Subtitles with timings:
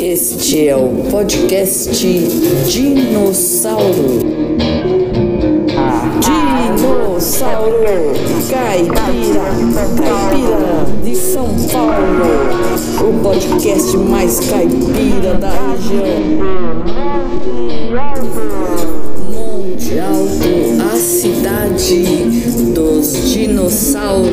[0.00, 2.08] Este é o podcast
[2.66, 4.20] Dinossauro.
[6.18, 7.76] Dinossauro
[8.50, 9.44] Caipira,
[9.98, 12.24] Caipira de São Paulo.
[13.06, 16.64] O podcast mais caipira da região.
[19.94, 20.33] A
[21.04, 22.02] cidade
[22.74, 24.32] dos dinossauros.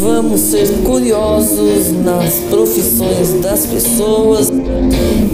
[0.00, 4.50] Vamos ser curiosos nas profissões das pessoas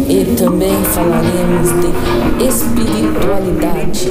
[0.08, 4.10] e também falaremos de espiritualidade.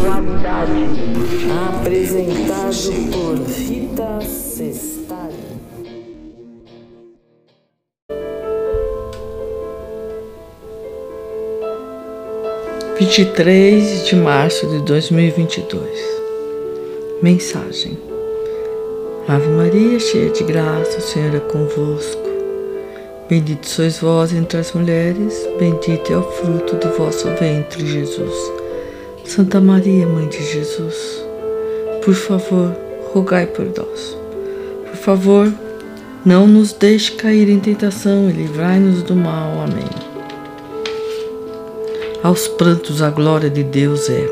[1.77, 4.15] Apresentado por Rita
[12.98, 15.81] 23 de março de 2022
[17.21, 17.98] Mensagem
[19.27, 22.30] Ave Maria, cheia de graça, o Senhor é convosco.
[23.27, 28.54] Bendito sois vós entre as mulheres, bendito é o fruto do vosso ventre, Jesus.
[29.26, 31.26] Santa Maria, Mãe de Jesus,
[32.02, 32.74] por favor,
[33.13, 34.18] rogai por nós.
[34.90, 35.52] Por favor,
[36.24, 39.63] não nos deixe cair em tentação e livrai-nos do mal.
[39.63, 40.05] Amém.
[42.26, 44.27] Aos prantos a glória de Deus é.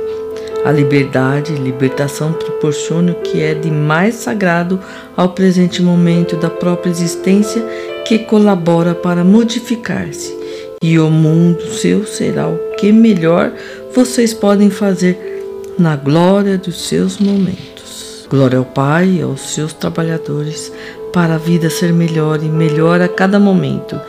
[0.65, 4.79] A liberdade e libertação proporciona o que é de mais sagrado
[5.15, 7.61] ao presente momento da própria existência
[8.03, 10.35] que colabora para modificar-se,
[10.81, 13.51] e o mundo seu será o que melhor
[13.93, 15.45] vocês podem fazer
[15.77, 18.25] na glória dos seus momentos.
[18.27, 20.73] Glória ao Pai e aos seus trabalhadores,
[21.13, 24.01] para a vida ser melhor e melhor a cada momento,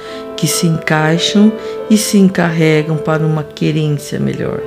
[0.44, 1.50] que se encaixam
[1.88, 4.60] e se encarregam para uma querência melhor.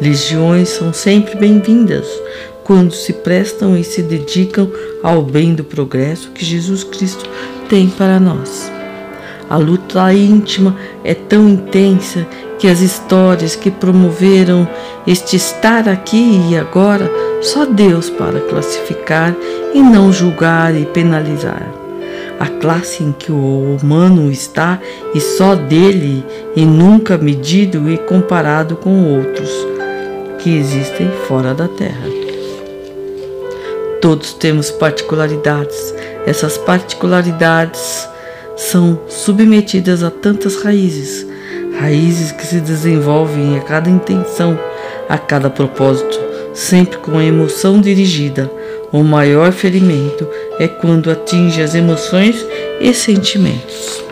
[0.00, 2.08] Legiões são sempre bem-vindas
[2.64, 4.68] quando se prestam e se dedicam
[5.00, 7.30] ao bem do progresso que Jesus Cristo
[7.68, 8.68] tem para nós.
[9.48, 12.26] A luta íntima é tão intensa
[12.58, 14.68] que as histórias que promoveram
[15.06, 17.08] este estar aqui e agora
[17.40, 19.36] só Deus para classificar
[19.72, 21.81] e não julgar e penalizar.
[22.42, 24.80] A classe em que o humano está
[25.14, 26.24] e só dele
[26.56, 29.48] e nunca medido e comparado com outros
[30.40, 32.04] que existem fora da Terra.
[34.00, 35.94] Todos temos particularidades.
[36.26, 38.08] Essas particularidades
[38.56, 41.24] são submetidas a tantas raízes,
[41.78, 44.58] raízes que se desenvolvem a cada intenção,
[45.08, 46.18] a cada propósito,
[46.52, 48.50] sempre com a emoção dirigida.
[48.92, 52.46] O maior ferimento é quando atinge as emoções
[52.78, 54.04] e sentimentos.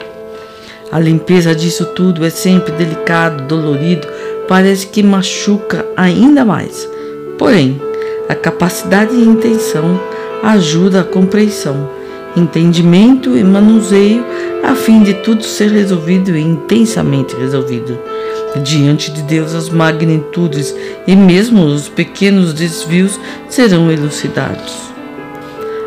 [0.91, 4.09] A limpeza disso tudo é sempre delicado, dolorido,
[4.49, 6.89] parece que machuca ainda mais.
[7.37, 7.79] Porém,
[8.27, 10.01] a capacidade e intenção
[10.43, 11.87] ajuda a compreensão,
[12.35, 14.25] entendimento e manuseio
[14.65, 17.99] a fim de tudo ser resolvido e intensamente resolvido.
[18.57, 20.75] Diante de Deus, as magnitudes
[21.07, 23.19] e mesmo os pequenos desvios
[23.49, 24.91] serão elucidados.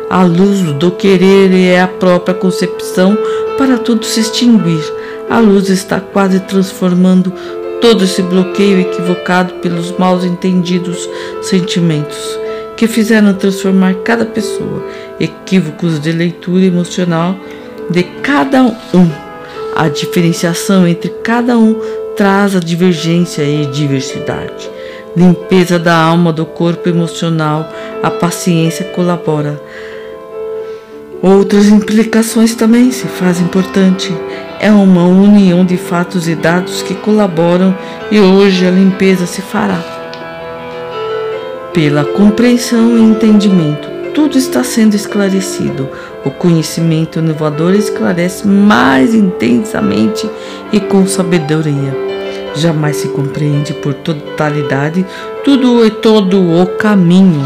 [0.08, 3.18] A luz do querer é a própria concepção
[3.58, 4.82] para tudo se extinguir.
[5.28, 7.32] A luz está quase transformando
[7.80, 11.08] todo esse bloqueio equivocado pelos mal entendidos
[11.42, 12.38] sentimentos
[12.76, 14.82] que fizeram transformar cada pessoa,
[15.20, 17.36] equívocos de leitura emocional
[17.90, 19.23] de cada um.
[19.76, 21.74] A diferenciação entre cada um
[22.16, 24.70] traz a divergência e diversidade.
[25.16, 27.68] Limpeza da alma, do corpo emocional,
[28.02, 29.60] a paciência colabora.
[31.20, 34.12] Outras implicações também se fazem importante
[34.60, 37.76] é uma união de fatos e dados que colaboram
[38.10, 39.82] e hoje a limpeza se fará.
[41.72, 45.88] Pela compreensão e entendimento, tudo está sendo esclarecido.
[46.24, 50.30] O conhecimento inovador esclarece mais intensamente
[50.72, 51.92] e com sabedoria.
[52.54, 55.04] Jamais se compreende por totalidade
[55.44, 57.44] tudo e todo o caminho.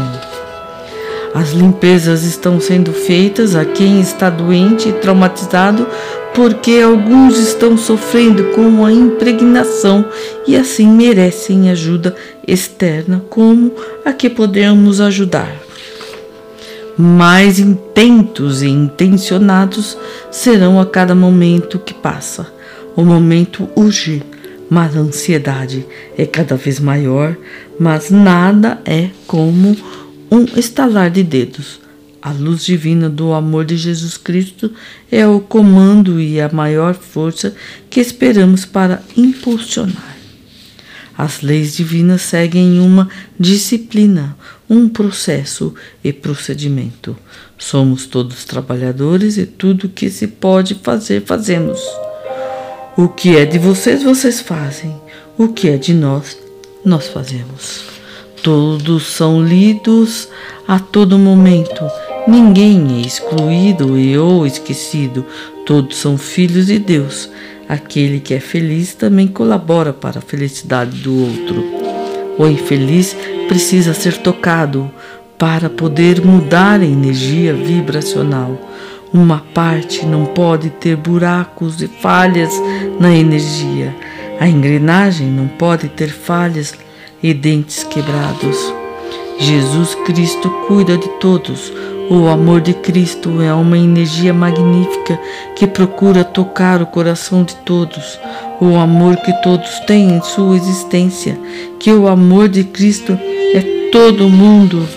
[1.33, 5.87] As limpezas estão sendo feitas a quem está doente e traumatizado,
[6.33, 10.05] porque alguns estão sofrendo com a impregnação
[10.47, 12.15] e assim merecem ajuda
[12.47, 13.71] externa, como
[14.05, 15.58] a que podemos ajudar.
[17.01, 19.97] Mais intentos e intencionados
[20.29, 22.51] serão a cada momento que passa.
[22.93, 24.21] O momento urge,
[24.69, 25.85] mas a ansiedade
[26.17, 27.37] é cada vez maior,
[27.79, 29.77] mas nada é como
[30.29, 31.79] um estalar de dedos.
[32.21, 34.69] A luz divina do amor de Jesus Cristo
[35.09, 37.55] é o comando e a maior força
[37.89, 40.18] que esperamos para impulsionar.
[41.19, 44.37] As leis divinas seguem uma disciplina,
[44.69, 47.13] um processo e procedimento.
[47.57, 51.77] Somos todos trabalhadores e tudo que se pode fazer, fazemos.
[52.95, 54.95] O que é de vocês, vocês fazem.
[55.37, 56.37] O que é de nós,
[56.85, 57.83] nós fazemos.
[58.41, 60.29] Todos são lidos
[60.65, 61.83] a todo momento.
[62.29, 65.25] Ninguém é excluído e ou esquecido.
[65.65, 67.29] Todos são filhos de Deus.
[67.69, 71.63] Aquele que é feliz também colabora para a felicidade do outro.
[72.35, 73.15] O infeliz
[73.47, 74.89] precisa ser tocado
[75.37, 78.57] para poder mudar a energia vibracional.
[79.13, 82.51] Uma parte não pode ter buracos e falhas
[82.99, 83.95] na energia.
[84.39, 86.73] A engrenagem não pode ter falhas
[87.21, 88.73] e dentes quebrados.
[89.37, 91.71] Jesus Cristo cuida de todos.
[92.09, 95.19] O amor de Cristo é uma energia magnífica
[95.55, 98.19] que procura tocar o coração de todos.
[98.59, 101.37] O amor que todos têm em sua existência,
[101.79, 103.13] que o amor de Cristo
[103.53, 104.87] é todo mundo.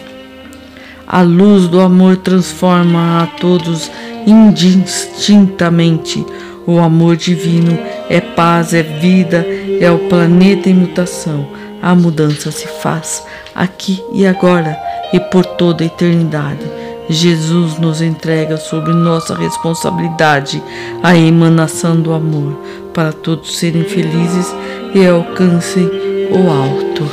[1.07, 3.91] A luz do amor transforma a todos
[4.27, 6.25] indistintamente.
[6.67, 7.79] O amor divino
[8.09, 9.45] é paz, é vida,
[9.79, 11.47] é o planeta em mutação.
[11.83, 13.23] A mudança se faz
[13.55, 14.79] aqui e agora
[15.13, 16.82] e por toda a eternidade.
[17.09, 20.63] Jesus nos entrega sob nossa responsabilidade
[21.03, 22.59] a emanação do amor
[22.95, 24.55] para todos serem felizes
[24.95, 25.91] e alcancem
[26.31, 27.07] o alto.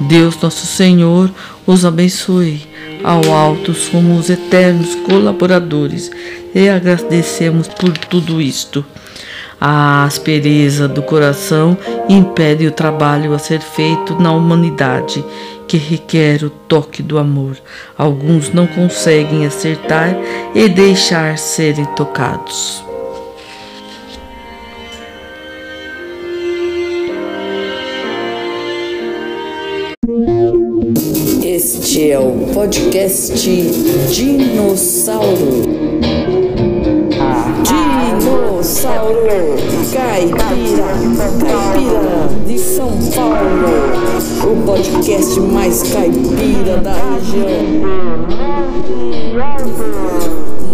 [0.00, 1.30] Deus nosso Senhor
[1.66, 2.66] os abençoe.
[3.02, 6.10] Ao alto somos eternos colaboradores
[6.54, 8.84] e agradecemos por tudo isto.
[9.60, 11.76] A aspereza do coração
[12.08, 15.24] impede o trabalho a ser feito na humanidade
[15.68, 17.56] que requer o toque do amor.
[17.96, 20.16] Alguns não conseguem acertar
[20.54, 22.82] e deixar serem tocados.
[31.44, 33.34] Este é o podcast
[34.10, 35.78] Dinossauro.
[38.68, 39.16] Dinossauro
[39.94, 40.88] Caipira,
[41.40, 43.88] Caipira de São Paulo
[44.44, 47.64] o podcast mais caipira da região.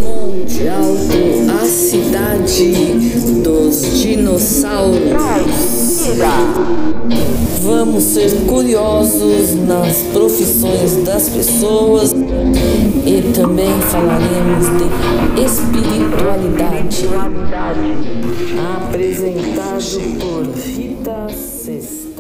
[0.01, 2.73] Monte Alto, a cidade
[3.45, 4.99] dos dinossauros.
[7.65, 17.09] Vamos ser curiosos nas profissões das pessoas e também falaremos de espiritualidade.
[18.85, 22.14] Apresentado por Rita Sexta.